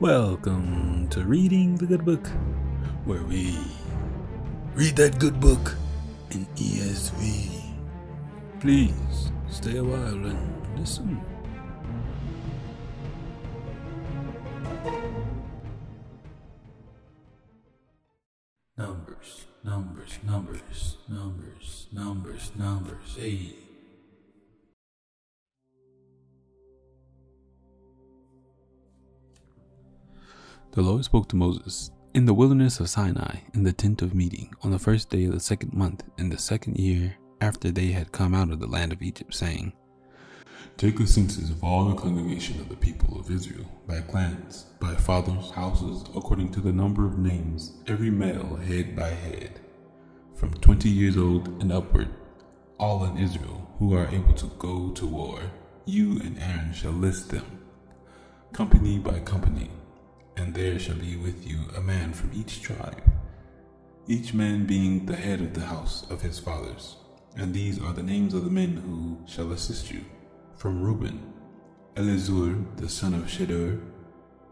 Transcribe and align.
Welcome 0.00 1.08
to 1.08 1.24
Reading 1.24 1.74
the 1.74 1.84
Good 1.84 2.04
Book, 2.04 2.24
where 3.04 3.24
we 3.24 3.58
read 4.76 4.94
that 4.94 5.18
good 5.18 5.40
book 5.40 5.74
in 6.30 6.46
ESV. 6.54 7.74
Please 8.60 9.32
stay 9.50 9.78
a 9.78 9.82
while 9.82 10.24
and 10.24 10.78
listen. 10.78 11.20
Numbers, 18.76 19.46
numbers, 19.64 20.18
numbers, 20.24 20.96
numbers, 21.08 21.88
numbers, 21.92 22.52
numbers, 22.56 23.16
hey. 23.16 23.67
The 30.72 30.82
Lord 30.82 31.02
spoke 31.02 31.28
to 31.30 31.36
Moses 31.36 31.90
in 32.14 32.26
the 32.26 32.34
wilderness 32.34 32.78
of 32.78 32.90
Sinai 32.90 33.38
in 33.54 33.62
the 33.62 33.72
tent 33.72 34.02
of 34.02 34.14
meeting 34.14 34.52
on 34.62 34.70
the 34.70 34.78
first 34.78 35.08
day 35.08 35.24
of 35.24 35.32
the 35.32 35.40
second 35.40 35.72
month 35.72 36.04
in 36.18 36.28
the 36.28 36.36
second 36.36 36.76
year 36.76 37.16
after 37.40 37.70
they 37.70 37.86
had 37.86 38.12
come 38.12 38.34
out 38.34 38.50
of 38.50 38.60
the 38.60 38.66
land 38.66 38.92
of 38.92 39.00
Egypt, 39.00 39.34
saying, 39.34 39.72
Take 40.76 41.00
a 41.00 41.06
census 41.06 41.50
of 41.50 41.64
all 41.64 41.86
the 41.86 41.94
congregation 41.94 42.60
of 42.60 42.68
the 42.68 42.76
people 42.76 43.18
of 43.18 43.30
Israel 43.30 43.64
by 43.86 44.02
clans, 44.02 44.66
by 44.78 44.94
fathers' 44.94 45.50
houses, 45.50 46.04
according 46.14 46.52
to 46.52 46.60
the 46.60 46.72
number 46.72 47.06
of 47.06 47.18
names, 47.18 47.72
every 47.86 48.10
male 48.10 48.56
head 48.56 48.94
by 48.94 49.08
head, 49.08 49.60
from 50.34 50.52
twenty 50.54 50.90
years 50.90 51.16
old 51.16 51.48
and 51.62 51.72
upward, 51.72 52.08
all 52.78 53.04
in 53.04 53.16
Israel 53.16 53.74
who 53.78 53.94
are 53.94 54.06
able 54.08 54.34
to 54.34 54.46
go 54.58 54.90
to 54.90 55.06
war. 55.06 55.40
You 55.86 56.20
and 56.20 56.38
Aaron 56.38 56.74
shall 56.74 56.92
list 56.92 57.30
them, 57.30 57.64
company 58.52 58.98
by 58.98 59.20
company 59.20 59.70
and 60.38 60.54
there 60.54 60.78
shall 60.78 60.94
be 60.96 61.16
with 61.16 61.46
you 61.46 61.58
a 61.76 61.80
man 61.80 62.12
from 62.12 62.30
each 62.32 62.62
tribe, 62.62 63.02
each 64.06 64.32
man 64.32 64.66
being 64.66 65.04
the 65.04 65.16
head 65.16 65.40
of 65.40 65.52
the 65.52 65.66
house 65.66 66.06
of 66.10 66.22
his 66.22 66.38
fathers. 66.38 66.96
And 67.36 67.52
these 67.52 67.82
are 67.82 67.92
the 67.92 68.02
names 68.02 68.34
of 68.34 68.44
the 68.44 68.50
men 68.50 68.76
who 68.76 69.18
shall 69.26 69.52
assist 69.52 69.90
you. 69.90 70.04
From 70.56 70.82
Reuben, 70.82 71.32
Elizur 71.96 72.64
the 72.76 72.88
son 72.88 73.14
of 73.14 73.24
Shedeur. 73.24 73.80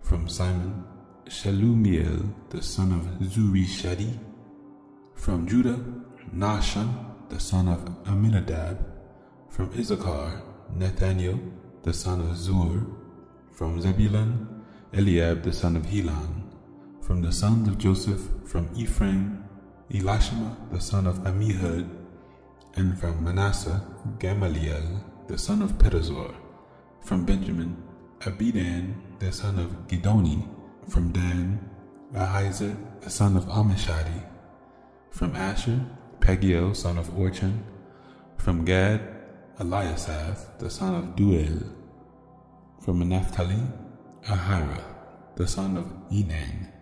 From 0.02 0.28
Simon, 0.28 0.84
Shelumiel 1.26 2.32
the 2.50 2.62
son 2.62 2.92
of 2.92 3.28
Zurishaddai. 3.28 4.18
From 5.14 5.46
Judah, 5.48 5.80
Nahshon 6.34 6.88
the 7.28 7.40
son 7.40 7.68
of 7.68 7.84
Amminadab, 8.06 8.84
From 9.48 9.70
Issachar, 9.72 10.42
Nathaniel 10.74 11.40
the 11.82 11.92
son 11.92 12.20
of 12.20 12.36
Zuar. 12.36 12.86
From 13.52 13.80
Zebulun, 13.80 14.55
Eliab 14.96 15.42
the 15.42 15.52
son 15.52 15.76
of 15.76 15.84
Helon. 15.84 16.42
From 17.02 17.20
the 17.20 17.30
sons 17.30 17.68
of 17.68 17.76
Joseph, 17.76 18.22
from 18.46 18.70
Ephraim, 18.74 19.44
Elishama 19.92 20.56
the 20.72 20.80
son 20.80 21.06
of 21.06 21.18
Ammihud, 21.18 21.86
And 22.76 22.98
from 22.98 23.22
Manasseh, 23.22 23.82
Gamaliel 24.18 25.04
the 25.28 25.36
son 25.36 25.60
of 25.60 25.76
Pedahzur. 25.76 26.34
From 27.02 27.26
Benjamin, 27.26 27.76
Abidan 28.20 28.94
the 29.18 29.30
son 29.30 29.58
of 29.58 29.68
Gideoni. 29.86 30.48
From 30.88 31.12
Dan, 31.12 31.60
Ahiezer 32.14 32.74
the 33.02 33.10
son 33.10 33.36
of 33.36 33.44
Ammishaddai. 33.48 34.24
From 35.10 35.36
Asher, 35.36 35.78
Pagiel 36.20 36.74
son 36.74 36.96
of 36.96 37.10
Orchan, 37.10 37.58
From 38.38 38.64
Gad, 38.64 39.02
Eliasaph 39.58 40.58
the 40.58 40.70
son 40.70 40.94
of 40.94 41.16
Deuel. 41.16 41.70
From 42.80 43.06
Naphtali, 43.06 43.60
Ahira, 44.26 44.82
the 45.36 45.46
son 45.46 45.76
of 45.76 45.84
Enan. 46.10 46.72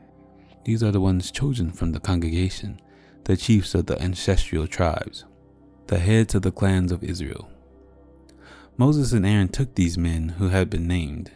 These 0.64 0.82
are 0.82 0.90
the 0.90 1.00
ones 1.00 1.30
chosen 1.30 1.72
from 1.72 1.92
the 1.92 2.00
congregation, 2.00 2.80
the 3.24 3.36
chiefs 3.36 3.74
of 3.74 3.84
the 3.84 4.00
ancestral 4.00 4.66
tribes, 4.66 5.26
the 5.88 5.98
heads 5.98 6.34
of 6.34 6.40
the 6.40 6.50
clans 6.50 6.90
of 6.90 7.04
Israel. 7.04 7.50
Moses 8.78 9.12
and 9.12 9.26
Aaron 9.26 9.48
took 9.48 9.74
these 9.74 9.98
men 9.98 10.30
who 10.30 10.48
had 10.48 10.70
been 10.70 10.88
named, 10.88 11.32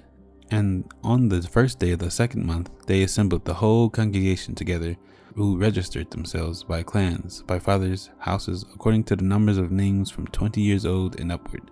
and 0.51 0.91
on 1.05 1.29
the 1.29 1.43
first 1.43 1.79
day 1.79 1.91
of 1.91 1.99
the 1.99 2.11
second 2.11 2.47
month 2.47 2.71
they 2.87 3.03
assembled 3.03 3.45
the 3.45 3.55
whole 3.55 3.91
congregation 3.91 4.55
together, 4.55 4.97
who 5.35 5.59
registered 5.59 6.11
themselves 6.11 6.65
by 6.65 6.83
clans, 6.83 7.43
by 7.43 7.59
fathers' 7.59 8.09
houses, 8.21 8.65
according 8.75 9.05
to 9.05 9.15
the 9.15 9.25
numbers 9.25 9.59
of 9.59 9.71
names 9.71 10.11
from 10.11 10.27
twenty 10.29 10.63
years 10.63 10.87
old 10.87 11.21
and 11.21 11.31
upward, 11.31 11.71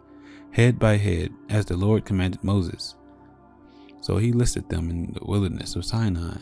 head 0.51 0.79
by 0.79 0.99
head, 0.99 1.31
as 1.49 1.65
the 1.65 1.77
Lord 1.77 2.05
commanded 2.05 2.45
Moses. 2.45 2.97
So 4.01 4.19
he 4.19 4.33
listed 4.33 4.69
them 4.69 4.91
in 4.91 5.13
the 5.13 5.25
wilderness 5.25 5.75
of 5.77 5.85
Sinai. 5.85 6.39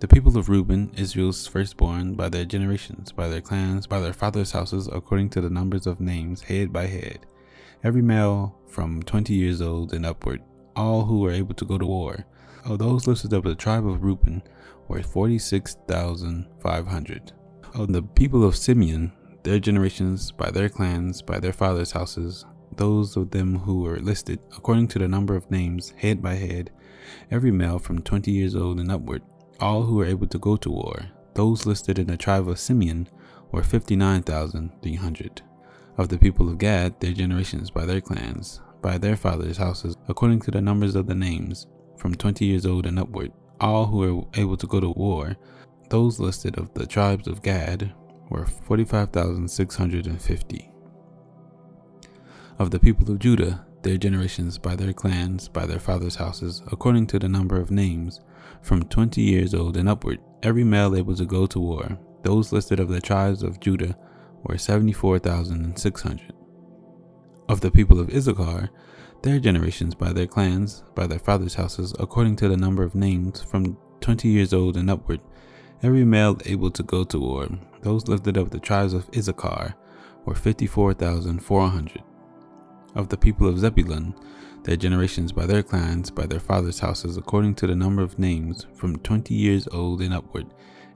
The 0.00 0.08
people 0.08 0.36
of 0.36 0.48
Reuben, 0.48 0.92
Israel's 0.96 1.46
firstborn, 1.46 2.14
by 2.14 2.28
their 2.28 2.44
generations, 2.44 3.12
by 3.12 3.28
their 3.28 3.40
clans, 3.40 3.86
by 3.86 4.00
their 4.00 4.12
fathers' 4.12 4.52
houses, 4.52 4.88
according 4.92 5.30
to 5.30 5.40
the 5.40 5.48
numbers 5.48 5.86
of 5.86 6.00
names, 6.00 6.42
head 6.42 6.72
by 6.72 6.86
head, 6.86 7.20
every 7.82 8.02
male 8.02 8.58
from 8.68 9.02
twenty 9.02 9.34
years 9.34 9.62
old 9.62 9.94
and 9.94 10.04
upward, 10.04 10.42
all 10.74 11.04
who 11.04 11.20
were 11.20 11.30
able 11.30 11.54
to 11.54 11.64
go 11.64 11.78
to 11.78 11.86
war. 11.86 12.26
Of 12.64 12.78
those 12.80 13.06
listed 13.06 13.32
of 13.32 13.44
the 13.44 13.54
tribe 13.54 13.86
of 13.86 14.02
Reuben 14.02 14.42
were 14.88 15.02
forty-six 15.02 15.76
thousand 15.86 16.46
five 16.60 16.86
hundred. 16.86 17.32
Of 17.72 17.92
the 17.92 18.02
people 18.02 18.44
of 18.44 18.56
Simeon, 18.56 19.12
their 19.44 19.58
generations, 19.58 20.30
by 20.32 20.50
their 20.50 20.68
clans, 20.68 21.22
by 21.22 21.38
their 21.38 21.52
fathers' 21.52 21.92
houses, 21.92 22.44
those 22.76 23.16
of 23.16 23.30
them 23.30 23.60
who 23.60 23.80
were 23.80 24.00
listed, 24.00 24.40
according 24.56 24.88
to 24.88 24.98
the 24.98 25.08
number 25.08 25.36
of 25.36 25.50
names, 25.50 25.94
head 25.96 26.20
by 26.20 26.34
head, 26.34 26.70
every 27.30 27.50
male 27.50 27.78
from 27.78 28.02
20 28.02 28.30
years 28.30 28.54
old 28.54 28.80
and 28.80 28.90
upward, 28.90 29.22
all 29.60 29.82
who 29.82 29.96
were 29.96 30.06
able 30.06 30.26
to 30.28 30.38
go 30.38 30.56
to 30.56 30.70
war. 30.70 31.06
Those 31.34 31.66
listed 31.66 31.98
in 31.98 32.06
the 32.06 32.16
tribe 32.16 32.48
of 32.48 32.58
Simeon 32.58 33.08
were 33.52 33.62
59,300. 33.62 35.42
Of 35.98 36.08
the 36.08 36.18
people 36.18 36.48
of 36.48 36.58
Gad, 36.58 37.00
their 37.00 37.12
generations 37.12 37.70
by 37.70 37.86
their 37.86 38.00
clans, 38.00 38.60
by 38.82 38.98
their 38.98 39.16
fathers' 39.16 39.56
houses, 39.56 39.96
according 40.08 40.40
to 40.42 40.50
the 40.50 40.60
numbers 40.60 40.94
of 40.94 41.06
the 41.06 41.14
names, 41.14 41.66
from 41.96 42.14
20 42.14 42.44
years 42.44 42.66
old 42.66 42.86
and 42.86 42.98
upward, 42.98 43.32
all 43.60 43.86
who 43.86 43.98
were 43.98 44.24
able 44.34 44.56
to 44.56 44.66
go 44.66 44.80
to 44.80 44.90
war, 44.90 45.36
those 45.88 46.20
listed 46.20 46.58
of 46.58 46.74
the 46.74 46.86
tribes 46.86 47.26
of 47.26 47.42
Gad 47.42 47.94
were 48.28 48.46
45,650. 48.46 50.70
Of 52.58 52.70
the 52.70 52.78
people 52.78 53.10
of 53.10 53.18
Judah, 53.18 53.65
their 53.86 53.96
generations, 53.96 54.58
by 54.58 54.74
their 54.74 54.92
clans, 54.92 55.48
by 55.48 55.64
their 55.64 55.78
fathers' 55.78 56.16
houses, 56.16 56.60
according 56.72 57.06
to 57.06 57.20
the 57.20 57.28
number 57.28 57.60
of 57.60 57.70
names, 57.70 58.20
from 58.60 58.82
twenty 58.82 59.22
years 59.22 59.54
old 59.54 59.76
and 59.76 59.88
upward, 59.88 60.18
every 60.42 60.64
male 60.64 60.96
able 60.96 61.14
to 61.14 61.24
go 61.24 61.46
to 61.46 61.60
war. 61.60 61.96
Those 62.22 62.52
listed 62.52 62.80
of 62.80 62.88
the 62.88 63.00
tribes 63.00 63.44
of 63.44 63.60
Judah 63.60 63.96
were 64.42 64.58
74,600. 64.58 66.32
Of 67.48 67.60
the 67.60 67.70
people 67.70 68.00
of 68.00 68.10
Issachar, 68.12 68.70
their 69.22 69.38
generations, 69.38 69.94
by 69.94 70.12
their 70.12 70.26
clans, 70.26 70.82
by 70.96 71.06
their 71.06 71.20
fathers' 71.20 71.54
houses, 71.54 71.94
according 72.00 72.34
to 72.36 72.48
the 72.48 72.56
number 72.56 72.82
of 72.82 72.96
names, 72.96 73.40
from 73.40 73.78
twenty 74.00 74.28
years 74.28 74.52
old 74.52 74.76
and 74.76 74.90
upward, 74.90 75.20
every 75.80 76.04
male 76.04 76.36
able 76.44 76.72
to 76.72 76.82
go 76.82 77.04
to 77.04 77.20
war, 77.20 77.48
those 77.82 78.08
lifted 78.08 78.36
up 78.36 78.50
the 78.50 78.58
tribes 78.58 78.94
of 78.94 79.08
Issachar, 79.16 79.76
were 80.24 80.34
54,400 80.34 82.02
of 82.96 83.08
the 83.08 83.16
people 83.16 83.46
of 83.46 83.60
Zebulun, 83.60 84.14
their 84.64 84.76
generations 84.76 85.30
by 85.30 85.46
their 85.46 85.62
clans, 85.62 86.10
by 86.10 86.26
their 86.26 86.40
fathers' 86.40 86.80
houses, 86.80 87.16
according 87.16 87.54
to 87.56 87.68
the 87.68 87.76
number 87.76 88.02
of 88.02 88.18
names, 88.18 88.66
from 88.74 88.96
twenty 88.98 89.34
years 89.34 89.68
old 89.70 90.02
and 90.02 90.12
upward, 90.12 90.46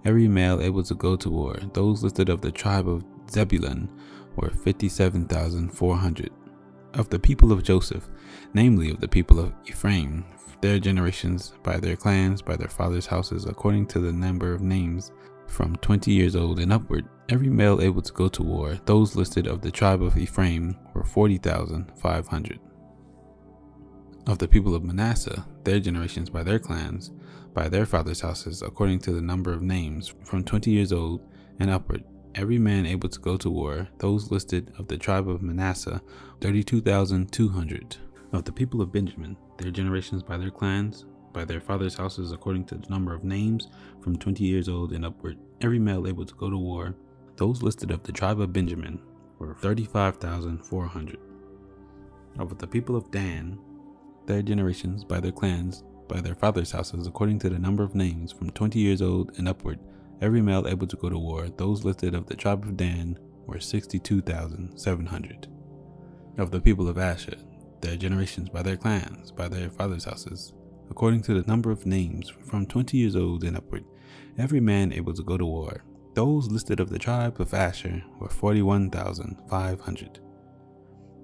every 0.05 0.27
male 0.27 0.60
able 0.60 0.83
to 0.83 0.94
go 0.94 1.15
to 1.15 1.31
war. 1.31 1.56
Those 1.72 2.03
listed 2.03 2.28
of 2.28 2.41
the 2.41 2.50
tribe 2.50 2.89
of 2.89 3.05
Zebulun 3.31 3.89
were 4.34 4.50
fifty-seven 4.50 5.27
thousand 5.27 5.71
four 5.71 5.97
hundred. 5.97 6.31
Of 6.94 7.10
the 7.10 7.21
people 7.21 7.53
of 7.53 7.62
Joseph, 7.62 8.09
namely 8.55 8.91
of 8.91 9.00
the 9.00 9.06
people 9.06 9.39
of 9.39 9.53
Ephraim, 9.66 10.25
their 10.60 10.81
generations 10.81 11.53
by 11.62 11.77
their 11.78 11.97
clans, 11.97 12.43
by 12.43 12.56
their 12.56 12.69
fathers' 12.69 13.07
houses, 13.07 13.45
according 13.45 13.86
to 13.89 14.01
the 14.01 14.13
number 14.13 14.53
of 14.53 14.60
names, 14.60 15.13
from 15.50 15.76
twenty 15.76 16.12
years 16.12 16.36
old 16.36 16.60
and 16.60 16.72
upward, 16.72 17.06
every 17.28 17.48
male 17.48 17.80
able 17.80 18.02
to 18.02 18.12
go 18.12 18.28
to 18.28 18.42
war, 18.42 18.78
those 18.86 19.16
listed 19.16 19.47
of 19.47 19.60
the 19.60 19.70
tribe 19.70 20.02
of 20.02 20.16
Ephraim 20.16 20.76
were 20.94 21.04
40,500. 21.04 22.58
Of 24.26 24.38
the 24.38 24.48
people 24.48 24.74
of 24.74 24.84
Manasseh, 24.84 25.47
their 25.64 25.80
generations 25.80 26.30
by 26.30 26.42
their 26.42 26.58
clans, 26.58 27.10
by 27.52 27.68
their 27.68 27.86
fathers' 27.86 28.20
houses, 28.20 28.62
according 28.62 29.00
to 29.00 29.12
the 29.12 29.20
number 29.20 29.52
of 29.52 29.62
names, 29.62 30.14
from 30.24 30.44
20 30.44 30.70
years 30.70 30.92
old 30.92 31.20
and 31.58 31.70
upward, 31.70 32.04
every 32.34 32.58
man 32.58 32.86
able 32.86 33.08
to 33.08 33.18
go 33.20 33.36
to 33.36 33.50
war, 33.50 33.88
those 33.98 34.30
listed 34.30 34.72
of 34.78 34.88
the 34.88 34.97
tribe 34.97 35.28
of 35.28 35.42
Manasseh, 35.42 36.00
32,200. 36.41 37.97
Of 38.32 38.44
the 38.44 38.52
people 38.52 38.80
of 38.80 38.92
Benjamin, 38.92 39.36
their 39.58 39.72
generations 39.72 40.22
by 40.22 40.36
their 40.36 40.50
clans, 40.50 41.06
by 41.32 41.44
their 41.44 41.60
fathers' 41.60 41.97
houses, 41.97 42.32
according 42.32 42.65
to 42.66 42.77
the 42.77 42.88
number 42.88 43.15
of 43.15 43.24
names, 43.24 43.68
from 44.00 44.16
20 44.16 44.44
years 44.44 44.68
old 44.68 44.92
and 44.92 45.04
upward, 45.04 45.38
every 45.60 45.78
male 45.78 46.06
able 46.06 46.24
to 46.27 46.34
go 46.34 46.50
to 46.50 46.59
war, 46.59 46.94
those 47.36 47.62
listed 47.62 47.91
of 47.91 48.03
the 48.03 48.12
tribe 48.12 48.41
of 48.41 48.53
Benjamin 48.53 49.00
were 49.38 49.54
35,400. 49.54 51.18
Of 52.38 52.59
the 52.59 52.66
people 52.66 52.97
of 52.97 53.10
Dan, 53.10 53.59
their 54.27 54.42
generations 54.42 55.04
by 55.04 55.21
their 55.21 55.32
clans, 55.32 55.82
by 56.09 56.21
their 56.21 56.34
fathers' 56.34 56.72
houses 56.72 57.06
according 57.06 57.38
to 57.41 57.48
the 57.48 57.59
number 57.59 57.83
of 57.83 57.94
names 57.94 58.33
from 58.33 58.50
20 58.50 58.78
years 58.78 59.00
old 59.00 59.33
and 59.38 59.48
upward, 59.48 59.78
every 60.21 60.42
male 60.42 60.66
able 60.66 60.86
to 60.86 60.97
go 60.97 61.09
to 61.09 61.18
war. 61.18 61.48
Those 61.48 61.84
listed 61.84 62.15
of 62.15 62.26
the 62.26 62.36
tribe 62.36 62.65
of 62.65 62.76
Dan 62.76 63.18
were 63.47 63.60
62,700. 63.60 65.48
Of 66.38 66.50
the 66.50 66.60
people 66.60 66.88
of 66.88 66.98
Asher, 66.98 67.36
their 67.80 67.97
generations 67.97 68.48
by 68.48 68.62
their 68.62 68.76
clans, 68.76 69.33
by 69.33 69.48
their 69.48 69.71
fathers' 69.71 70.04
houses, 70.04 70.53
according 70.91 71.22
to 71.22 71.34
the 71.34 71.48
number 71.48 71.71
of 71.71 71.87
names 71.87 72.28
from 72.28 72.66
20 72.66 72.97
years 72.97 73.16
old 73.16 73.45
and 73.45 73.57
upward, 73.57 73.84
every 74.39 74.60
man 74.60 74.92
able 74.92 75.15
to 75.15 75.22
go 75.22 75.37
to 75.37 75.47
war. 75.47 75.84
Those 76.15 76.51
listed 76.51 76.81
of 76.81 76.91
the 76.91 76.98
tribe 76.98 77.41
of 77.41 77.54
Asher 77.54 78.03
were 78.19 78.28
41,500. 78.28 80.19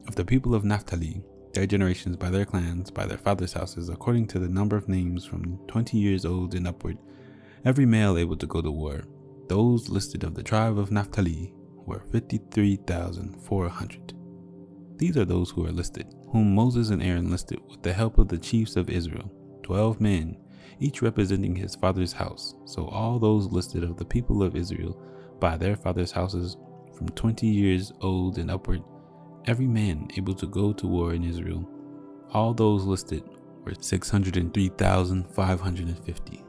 Of 0.06 0.14
the 0.14 0.24
people 0.24 0.54
of 0.54 0.64
Naphtali, 0.64 1.24
their 1.52 1.66
generations 1.66 2.16
by 2.16 2.30
their 2.30 2.44
clans, 2.44 2.90
by 2.90 3.06
their 3.06 3.18
fathers' 3.18 3.54
houses, 3.54 3.88
according 3.88 4.28
to 4.28 4.38
the 4.38 4.48
number 4.48 4.76
of 4.76 4.88
names 4.88 5.24
from 5.24 5.58
20 5.66 5.98
years 5.98 6.24
old 6.24 6.54
and 6.54 6.68
upward, 6.68 6.98
every 7.64 7.86
male 7.86 8.16
able 8.16 8.36
to 8.36 8.46
go 8.46 8.62
to 8.62 8.70
war. 8.70 9.02
Those 9.48 9.88
listed 9.88 10.22
of 10.22 10.34
the 10.34 10.42
tribe 10.42 10.78
of 10.78 10.92
Naphtali 10.92 11.52
were 11.86 12.04
53,400. 12.12 14.12
These 14.96 15.16
are 15.16 15.24
those 15.24 15.50
who 15.50 15.66
are 15.66 15.72
listed, 15.72 16.06
whom 16.30 16.54
Moses 16.54 16.90
and 16.90 17.02
Aaron 17.02 17.30
listed 17.30 17.58
with 17.68 17.82
the 17.82 17.92
help 17.92 18.18
of 18.18 18.28
the 18.28 18.38
chiefs 18.38 18.76
of 18.76 18.88
Israel, 18.88 19.32
twelve 19.66 20.00
men, 20.00 20.38
each 20.78 21.02
representing 21.02 21.56
his 21.56 21.74
father's 21.74 22.12
house. 22.12 22.54
So 22.66 22.86
all 22.86 23.18
those 23.18 23.48
listed 23.48 23.82
of 23.82 23.96
the 23.96 24.04
people 24.04 24.44
of 24.44 24.54
Israel 24.54 24.96
by 25.40 25.56
their 25.56 25.74
father's 25.74 26.12
houses 26.12 26.56
from 26.96 27.08
twenty 27.08 27.48
years 27.48 27.92
old 28.00 28.38
and 28.38 28.48
upward, 28.48 28.84
every 29.46 29.66
man 29.66 30.06
able 30.16 30.34
to 30.34 30.46
go 30.46 30.72
to 30.72 30.86
war 30.86 31.14
in 31.14 31.24
Israel, 31.24 31.68
all 32.30 32.54
those 32.54 32.84
listed 32.84 33.24
were 33.64 33.74
603,550. 33.74 36.44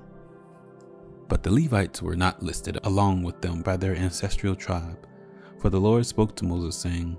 But 1.28 1.42
the 1.42 1.52
Levites 1.52 2.04
were 2.04 2.16
not 2.16 2.44
listed 2.44 2.78
along 2.84 3.24
with 3.24 3.42
them 3.42 3.64
by 3.64 3.78
their 3.78 3.96
ancestral 3.96 4.56
tribe, 4.56 5.08
for 5.60 5.72
the 5.72 5.82
Lord 5.82 6.06
spoke 6.06 6.36
to 6.36 6.46
Moses, 6.46 6.76
saying, 6.76 7.18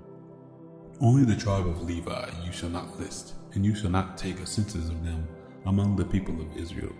Only 1.01 1.25
the 1.25 1.35
tribe 1.35 1.67
of 1.67 1.83
Levi 1.83 2.29
you 2.45 2.53
shall 2.53 2.69
not 2.69 2.97
list, 2.97 3.33
and 3.53 3.65
you 3.65 3.75
shall 3.75 3.91
not 3.91 4.17
take 4.17 4.39
a 4.39 4.45
census 4.45 4.87
of 4.87 5.03
them 5.03 5.27
among 5.69 5.95
the 5.95 6.03
people 6.03 6.41
of 6.41 6.57
Israel, 6.57 6.91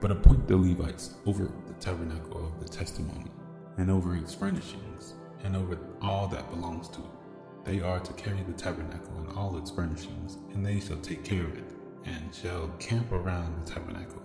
but 0.00 0.10
appoint 0.10 0.48
the 0.48 0.56
Levites 0.56 1.14
over 1.26 1.48
the 1.68 1.74
tabernacle 1.74 2.44
of 2.44 2.60
the 2.60 2.68
testimony, 2.68 3.30
and 3.78 3.88
over 3.88 4.16
its 4.16 4.34
furnishings, 4.34 5.14
and 5.44 5.54
over 5.54 5.78
all 6.02 6.26
that 6.26 6.50
belongs 6.50 6.88
to 6.88 6.98
it. 6.98 7.64
They 7.64 7.80
are 7.80 8.00
to 8.00 8.12
carry 8.14 8.42
the 8.42 8.52
tabernacle 8.52 9.16
and 9.18 9.38
all 9.38 9.56
its 9.56 9.70
furnishings, 9.70 10.38
and 10.52 10.66
they 10.66 10.80
shall 10.80 10.96
take 10.96 11.22
care 11.22 11.44
of 11.44 11.56
it, 11.56 11.72
and 12.04 12.34
shall 12.34 12.66
camp 12.80 13.12
around 13.12 13.64
the 13.64 13.70
tabernacle. 13.70 14.22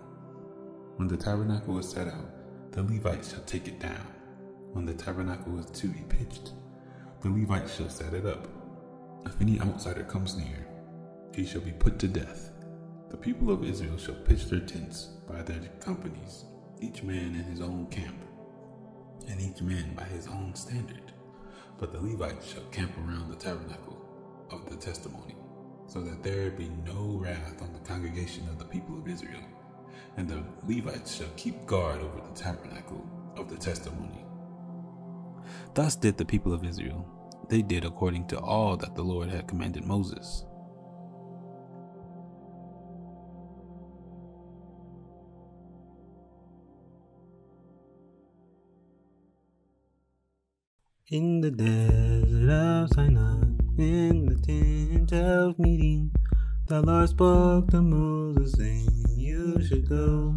When 0.95 1.07
the 1.07 1.15
tabernacle 1.17 1.77
is 1.77 1.87
set 1.87 2.07
out, 2.07 2.71
the 2.71 2.81
Levites 2.81 3.33
shall 3.33 3.43
take 3.43 3.67
it 3.67 3.79
down. 3.79 4.07
When 4.73 4.87
the 4.87 4.95
tabernacle 4.95 5.59
is 5.59 5.67
to 5.67 5.87
be 5.89 6.01
pitched, 6.09 6.53
the 7.21 7.29
Levites 7.29 7.75
shall 7.75 7.89
set 7.89 8.15
it 8.15 8.25
up. 8.25 8.47
If 9.27 9.39
any 9.39 9.61
outsider 9.61 10.05
comes 10.05 10.35
near, 10.35 10.65
he 11.35 11.45
shall 11.45 11.61
be 11.61 11.71
put 11.71 11.99
to 11.99 12.07
death. 12.07 12.49
The 13.15 13.21
people 13.21 13.49
of 13.49 13.63
Israel 13.63 13.95
shall 13.97 14.15
pitch 14.15 14.47
their 14.47 14.59
tents 14.59 15.05
by 15.25 15.41
their 15.41 15.61
companies, 15.79 16.43
each 16.81 17.01
man 17.01 17.33
in 17.33 17.45
his 17.45 17.61
own 17.61 17.87
camp, 17.87 18.17
and 19.29 19.39
each 19.39 19.61
man 19.61 19.93
by 19.95 20.03
his 20.03 20.27
own 20.27 20.53
standard. 20.53 21.13
But 21.77 21.93
the 21.93 22.01
Levites 22.01 22.51
shall 22.51 22.65
camp 22.73 22.91
around 22.97 23.29
the 23.29 23.37
tabernacle 23.37 24.05
of 24.51 24.69
the 24.69 24.75
testimony, 24.75 25.37
so 25.87 26.01
that 26.01 26.23
there 26.23 26.51
be 26.51 26.69
no 26.85 27.17
wrath 27.17 27.61
on 27.61 27.71
the 27.71 27.87
congregation 27.87 28.49
of 28.49 28.59
the 28.59 28.65
people 28.65 28.99
of 28.99 29.07
Israel. 29.07 29.45
And 30.17 30.27
the 30.27 30.43
Levites 30.67 31.15
shall 31.15 31.31
keep 31.37 31.65
guard 31.65 32.01
over 32.01 32.19
the 32.19 32.35
tabernacle 32.37 33.09
of 33.37 33.49
the 33.49 33.55
testimony. 33.55 34.25
Thus 35.73 35.95
did 35.95 36.17
the 36.17 36.25
people 36.25 36.51
of 36.51 36.65
Israel. 36.65 37.07
They 37.47 37.61
did 37.61 37.85
according 37.85 38.27
to 38.27 38.39
all 38.39 38.75
that 38.75 38.93
the 38.93 39.03
Lord 39.03 39.29
had 39.29 39.47
commanded 39.47 39.85
Moses. 39.85 40.43
In 51.11 51.39
the 51.39 51.51
desert 51.51 52.49
of 52.49 52.89
Sinai, 52.95 53.43
in 53.77 54.25
the 54.25 54.39
tent 54.41 55.13
of 55.13 55.59
meeting, 55.59 56.09
the 56.65 56.81
Lord 56.81 57.09
spoke 57.09 57.69
to 57.69 57.81
Moses, 57.83 58.53
saying, 58.53 59.05
You 59.15 59.63
should 59.63 59.87
go 59.87 60.33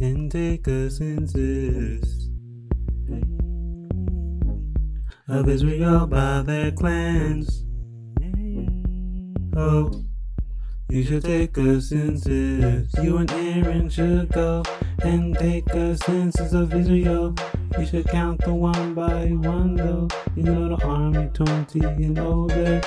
and 0.00 0.32
take 0.32 0.66
a 0.66 0.90
census 0.90 2.28
of 5.28 5.48
Israel 5.48 6.08
by 6.08 6.42
their 6.42 6.72
clans. 6.72 7.64
Oh, 9.56 10.04
you 10.88 11.02
should 11.02 11.24
take 11.24 11.56
a 11.56 11.80
census. 11.80 12.92
You 13.02 13.16
and 13.18 13.30
Aaron 13.30 13.88
should 13.88 14.30
go 14.30 14.62
and 15.02 15.36
take 15.36 15.68
a 15.70 15.96
census 15.96 16.52
of 16.52 16.74
Israel. 16.74 17.34
You 17.78 17.86
should 17.86 18.06
count 18.06 18.40
the 18.42 18.54
one 18.54 18.94
by 18.94 19.26
one, 19.26 19.76
though. 19.76 20.08
You 20.36 20.42
know 20.44 20.76
the 20.76 20.84
army 20.84 21.30
20 21.32 21.80
and 21.80 22.18
older. 22.18 22.80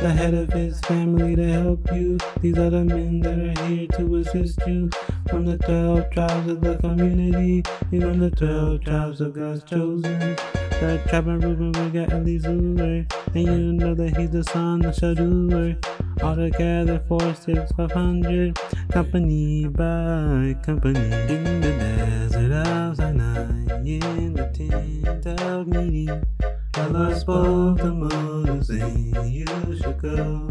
The 0.00 0.10
head 0.10 0.34
of 0.34 0.52
his 0.52 0.78
family 0.82 1.34
to 1.34 1.48
help 1.48 1.90
you. 1.92 2.18
These 2.40 2.58
are 2.58 2.70
the 2.70 2.84
men 2.84 3.20
that 3.20 3.38
are 3.38 3.66
here 3.66 3.88
to 3.96 4.16
assist 4.16 4.60
you. 4.66 4.90
From 5.28 5.44
the 5.44 5.58
12 5.58 6.10
tribes 6.10 6.48
of 6.48 6.60
the 6.60 6.76
community. 6.76 7.64
You 7.90 8.00
know 8.00 8.12
the 8.14 8.30
12 8.30 8.84
tribes 8.84 9.20
of 9.20 9.34
God's 9.34 9.64
chosen. 9.64 10.36
The 10.80 11.02
of 11.12 11.26
Reuben, 11.42 11.72
we 11.72 11.90
got 11.90 12.10
Elizur. 12.10 13.12
And 13.34 13.44
you 13.44 13.72
know 13.72 13.94
that 13.94 14.16
he's 14.16 14.30
the 14.30 14.44
son 14.44 14.84
of 14.84 14.94
Shadur. 14.94 15.76
Altogether, 16.22 17.02
four, 17.08 17.34
six, 17.34 17.72
five 17.72 17.90
hundred. 17.90 18.56
Company 18.92 19.66
by 19.66 20.56
company. 20.62 21.00
In 21.00 21.60
the 21.60 21.72
desert 21.72 22.52
of 22.52 22.96
Sinai. 22.96 23.50
In 23.84 24.34
the 24.34 24.46
tent 24.54 25.26
of 25.40 25.66
meeting. 25.66 26.24
The 26.72 26.88
Lord 26.90 27.16
spoke 27.16 27.78
to 27.78 27.92
Moses, 27.92 28.68
saying, 28.68 29.14
You 29.26 29.46
should 29.82 29.98
go 30.00 30.48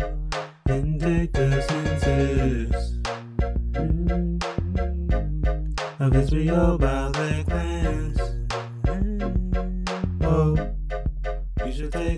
and 0.65 1.00
take 1.00 1.31
the 1.31 1.62
census 1.62 3.00
mm-hmm. 3.71 4.38
of 6.03 6.15
Israel 6.15 6.77
by 6.77 7.12
their 7.13 7.43
clans. 7.46 8.26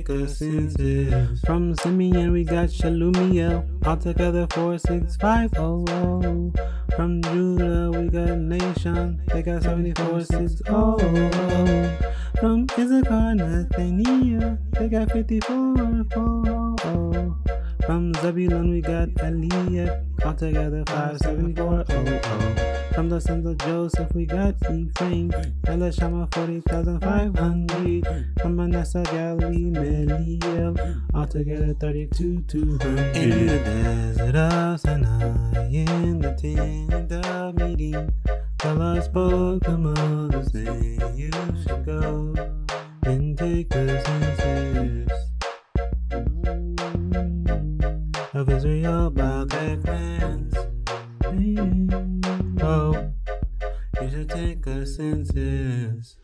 A 0.09 0.27
census. 0.27 1.39
From 1.41 1.75
Simeon, 1.75 2.31
we 2.31 2.43
got 2.43 2.69
Shelumiel, 2.69 3.63
five, 5.21 5.53
oh, 5.57 5.85
oh. 5.87 6.51
From 6.95 7.21
Judah, 7.21 7.91
we 7.91 8.09
got 8.09 8.29
Nahshon, 8.29 9.23
they 9.27 9.43
got 9.43 9.61
74, 9.61 10.21
six, 10.21 10.61
oh, 10.69 10.97
oh. 10.99 11.97
From 12.39 12.65
Issachar, 12.75 13.35
Nathaniel, 13.35 14.57
they 14.71 14.89
got 14.89 15.11
54, 15.11 15.75
4, 15.75 16.75
oh. 16.85 17.37
From 17.85 18.11
Zebulun, 18.15 18.71
we 18.71 18.81
got 18.81 19.09
Eliab, 19.19 20.08
altogether 20.23 20.83
574, 20.87 21.65
oh, 21.65 21.85
oh. 22.23 22.93
From 22.93 23.09
the 23.09 23.21
sons 23.21 23.45
of 23.45 23.57
Joseph, 23.59 24.13
we 24.13 24.25
got 24.25 24.55
Ephraim, 24.71 25.31
Elishama, 25.67 26.33
40,500. 26.33 28.25
From 28.41 28.55
Manasseh, 28.55 29.03
Galilee, 29.03 29.71
Meliel, 29.71 30.75
altogether 31.13 31.73
32, 31.75 32.41
200. 32.47 33.15
In 33.15 33.47
the 33.47 33.59
desert 33.59 34.35
of 34.35 34.79
Sinai, 34.79 35.67
in 35.71 36.19
the 36.19 36.33
tent 36.33 37.11
of 37.25 37.55
meeting, 37.55 38.11
the 38.57 38.73
Lord 38.73 39.03
spoke 39.03 39.63
to 39.63 39.77
Moses, 39.77 40.51
saying, 40.51 41.01
You 41.15 41.31
should 41.63 41.85
go 41.85 42.35
and 43.03 43.37
take 43.37 43.69
the 43.69 44.01
census 44.05 45.09
of 48.33 48.49
Israel. 48.49 49.08
Oh, 51.41 53.13
you 54.01 54.09
should 54.09 54.29
take 54.29 54.67
a 54.67 54.85
census. 54.85 56.17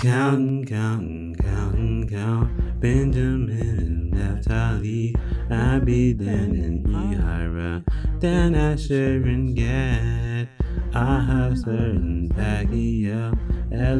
Counting, 0.00 0.64
counting, 0.64 1.36
counting, 1.36 2.08
count. 2.08 2.80
Benjamin 2.80 3.60
and 3.60 4.10
Naphtali, 4.10 5.14
Abidan 5.48 6.50
and 6.58 6.84
Ahira, 6.86 7.84
Dan 8.18 8.56
Asher 8.56 9.22
and 9.22 9.54
Gad. 9.54 10.48
I 10.92 11.20
have 11.20 11.58
certain 11.58 12.28
Pacquiao, 12.30 13.38
at 13.70 13.98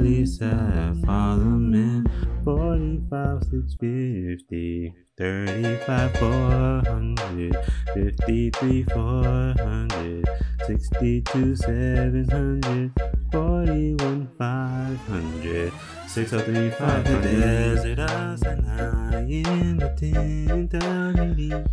least 2.78 3.12
I 3.12 3.38
follow 3.38 3.42
men. 3.42 3.42
45, 3.42 3.44
650, 3.44 4.94
35, 5.18 6.16
400, 6.18 7.56
53, 7.94 8.82
400, 8.84 10.28
62, 10.66 11.56
700, 11.56 12.92
41, 13.32 14.28
500, 14.38 15.72
603, 16.06 16.70
500. 16.70 17.22
The 17.22 17.28
desert 17.28 17.98
of 17.98 18.38
Sinai 18.38 19.24
in 19.24 19.76
the 19.78 19.88
tent 19.96 20.74
of 20.74 21.36
meeting. 21.36 21.66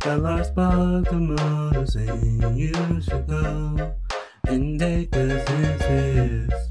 The 0.00 0.16
Lord 0.18 0.46
spoke 0.46 1.08
to 1.08 1.14
Moses 1.14 1.94
saying, 1.94 2.56
You 2.56 3.00
should 3.02 3.26
go 3.26 3.94
and 4.46 4.78
take 4.78 5.10
the 5.10 5.44
census 5.46 6.65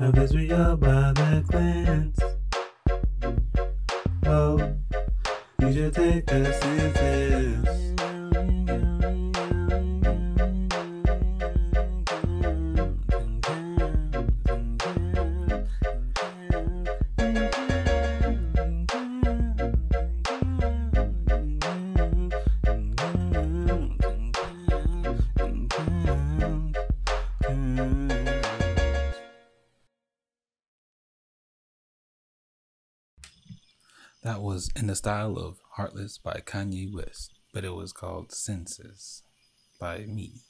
of 0.00 0.16
Israel 0.16 0.76
by 0.76 1.12
the 1.12 1.44
clans. 1.50 2.18
Oh, 4.24 4.56
you 5.60 5.72
should 5.72 5.94
take 5.94 6.26
the 6.26 6.52
census. 6.52 7.89
That 34.22 34.42
was 34.42 34.70
in 34.76 34.86
the 34.86 34.96
style 34.96 35.38
of 35.38 35.58
Heartless 35.76 36.18
by 36.18 36.42
Kanye 36.44 36.92
West, 36.92 37.32
but 37.54 37.64
it 37.64 37.74
was 37.74 37.92
called 37.92 38.32
Senses 38.32 39.22
by 39.78 40.00
me. 40.00 40.42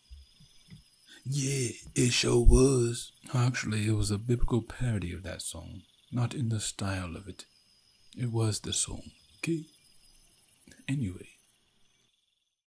Yeah, 1.25 1.71
it 1.95 2.13
sure 2.13 2.45
was. 2.45 3.13
Actually, 3.33 3.87
it 3.87 3.93
was 3.93 4.11
a 4.11 4.19
biblical 4.19 4.63
parody 4.63 5.13
of 5.13 5.23
that 5.23 5.43
song, 5.43 5.83
not 6.11 6.35
in 6.35 6.49
the 6.49 6.59
style 6.59 7.15
of 7.15 7.29
it. 7.29 7.45
It 8.17 8.33
was 8.33 8.61
the 8.61 8.73
song, 8.73 9.03
okay? 9.39 9.67
Anyway, 10.89 11.29